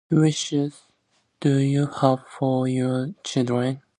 Wishes 0.09 0.81
do 1.41 1.57
you 1.59 1.85
have 1.85 2.25
for 2.27 2.67
your 2.67 3.11
children? 3.23 3.83